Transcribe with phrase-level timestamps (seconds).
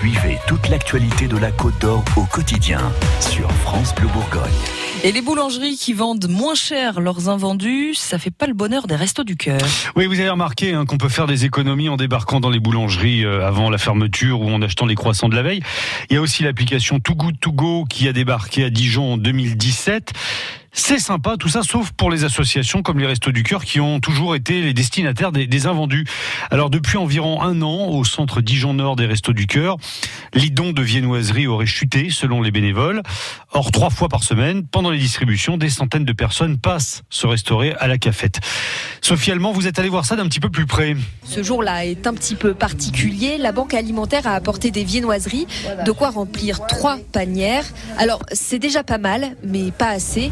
[0.00, 2.80] Suivez toute l'actualité de la Côte d'Or au quotidien
[3.20, 4.50] sur France Bleu Bourgogne.
[5.04, 8.96] Et les boulangeries qui vendent moins cher leurs invendus, ça fait pas le bonheur des
[8.96, 9.60] restos du cœur.
[9.96, 13.26] Oui, vous avez remarqué hein, qu'on peut faire des économies en débarquant dans les boulangeries
[13.26, 15.60] euh, avant la fermeture ou en achetant les croissants de la veille.
[16.08, 19.16] Il y a aussi l'application Too Good To Go qui a débarqué à Dijon en
[19.18, 20.14] 2017.
[20.72, 23.98] C'est sympa tout ça, sauf pour les associations comme les Restos du Cœur qui ont
[23.98, 26.06] toujours été les destinataires des, invendus.
[26.50, 29.76] Alors depuis environ un an, au centre Dijon Nord des Restos du Cœur,
[30.32, 33.02] les dons de viennoiserie auraient chuté selon les bénévoles.
[33.52, 37.74] Or, trois fois par semaine, pendant les distributions, des centaines de personnes passent se restaurer
[37.80, 38.38] à la cafette.
[39.00, 40.94] Sophie Allemand, vous êtes allé voir ça d'un petit peu plus près.
[41.24, 43.38] Ce jour-là est un petit peu particulier.
[43.38, 45.46] La banque alimentaire a apporté des viennoiseries,
[45.84, 47.64] de quoi remplir trois panières.
[47.98, 50.30] Alors, c'est déjà pas mal, mais pas assez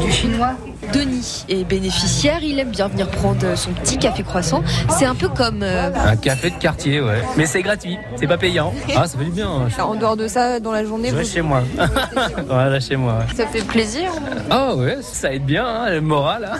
[0.00, 0.54] du, chinois.
[0.92, 4.62] Denis est bénéficiaire, il aime bien venir prendre son petit café croissant.
[4.90, 5.62] C'est un peu comme...
[5.62, 7.22] Euh, un café de quartier, ouais.
[7.36, 8.72] Mais c'est gratuit, c'est pas payant.
[8.94, 9.48] Ah, ça fait du bien.
[9.48, 9.82] Hein.
[9.82, 11.08] En dehors de ça, dans la journée...
[11.10, 11.24] Je vous...
[11.32, 11.62] chez moi.
[12.46, 13.20] voilà, chez moi.
[13.34, 14.12] Ça fait plaisir
[14.50, 16.50] Ah ouais, ça aide bien, hein, le moral.
[16.52, 16.58] Hein.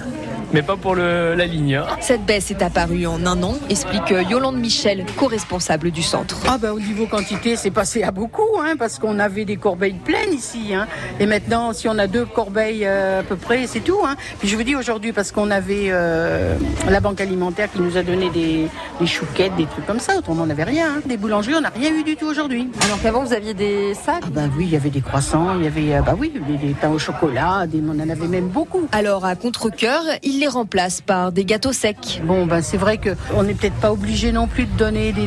[0.53, 1.77] Mais pas pour le, la ligne.
[1.77, 1.87] Hein.
[2.01, 6.37] Cette baisse est apparue en un an, explique Yolande Michel, co-responsable du centre.
[6.49, 9.99] Ah bah au niveau quantité, c'est passé à beaucoup, hein, parce qu'on avait des corbeilles
[10.05, 10.75] pleines ici.
[10.75, 10.87] Hein.
[11.21, 14.01] Et maintenant, si on a deux corbeilles euh, à peu près, c'est tout.
[14.05, 14.17] Hein.
[14.39, 16.57] Puis je vous dis aujourd'hui, parce qu'on avait euh,
[16.89, 18.69] la banque alimentaire qui nous a donné des,
[19.01, 20.17] des, chouquettes, des trucs comme ça.
[20.17, 20.97] Autrement, on n'avait rien.
[20.97, 21.03] Hein.
[21.07, 22.69] Des boulangeries, on n'a rien eu du tout aujourd'hui.
[22.85, 25.65] Alors qu'avant, vous aviez des sacs ah bah oui, il y avait des croissants, il
[25.65, 28.87] y avait euh, bah oui, des, pains au chocolat, des, on en avait même beaucoup.
[28.93, 32.23] Alors à contre-coeur, il les remplace par des gâteaux secs.
[32.25, 35.27] Bon, ben c'est vrai qu'on n'est peut-être pas obligé non plus de donner des,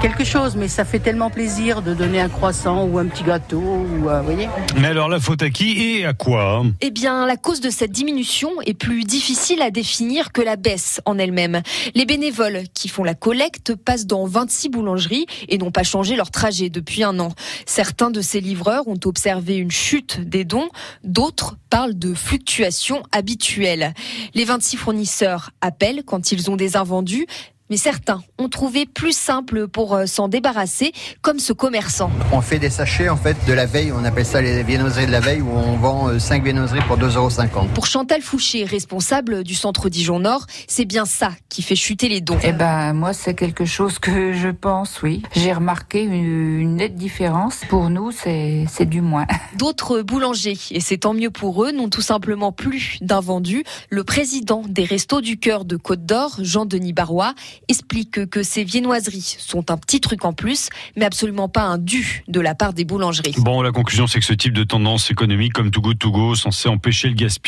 [0.00, 3.60] quelque chose, mais ça fait tellement plaisir de donner un croissant ou un petit gâteau,
[3.60, 4.48] ou, voyez.
[4.80, 7.92] Mais alors la faute à qui et à quoi Eh bien, la cause de cette
[7.92, 11.62] diminution est plus difficile à définir que la baisse en elle-même.
[11.94, 16.30] Les bénévoles qui font la collecte passent dans 26 boulangeries et n'ont pas changé leur
[16.30, 17.32] trajet depuis un an.
[17.66, 20.68] Certains de ces livreurs ont observé une chute des dons,
[21.04, 23.94] d'autres parlent de fluctuations habituelles.
[24.34, 27.26] Les 26 fournisseurs appellent quand ils ont des invendus,
[27.72, 32.10] mais certains ont trouvé plus simple pour euh, s'en débarrasser, comme ce commerçant.
[32.30, 35.10] On fait des sachets en fait de la veille, on appelle ça les viennoiseries de
[35.10, 37.68] la veille, où on vend 5 euh, viennoiseries pour 2,50 euros.
[37.72, 42.20] Pour Chantal Fouché, responsable du centre Dijon Nord, c'est bien ça qui fait chuter les
[42.20, 42.36] dons.
[42.42, 45.22] Eh ben moi c'est quelque chose que je pense, oui.
[45.34, 47.62] J'ai remarqué une, nette différence.
[47.70, 49.26] Pour nous c'est du moins.
[49.56, 53.64] D'autres boulangers, et c'est tant mieux pour eux, n'ont tout simplement plus d'invendus.
[53.88, 57.32] Le président des Restos du Cœur de Côte d'Or, Jean-Denis Barrois,
[57.68, 62.24] explique que ces viennoiseries sont un petit truc en plus, mais absolument pas un dû
[62.28, 63.34] de la part des boulangeries.
[63.38, 66.34] Bon, la conclusion, c'est que ce type de tendance économique comme Too Good To Go,
[66.34, 67.42] censé empêcher le gaspillage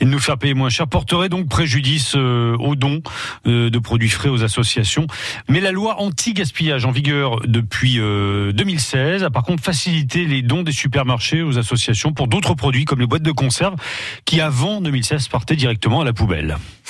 [0.00, 3.02] et nous faire payer moins cher, porterait donc préjudice euh, aux dons
[3.46, 5.06] euh, de produits frais aux associations.
[5.48, 10.62] Mais la loi anti-gaspillage en vigueur depuis 2016 euh, a par contre facilité les dons
[10.62, 13.76] des supermarchés aux associations pour d'autres produits comme les boîtes de conserve
[14.24, 16.56] qui avant 2016 partaient directement à la poubelle.